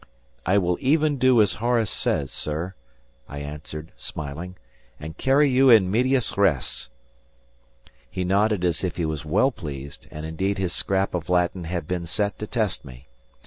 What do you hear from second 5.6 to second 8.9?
in medias res." He nodded as